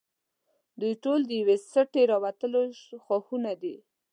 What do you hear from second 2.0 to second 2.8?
راوتلي